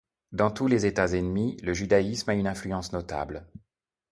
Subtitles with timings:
[0.31, 3.47] Dans tous les États ennemis, le judaïsme a une influence notable.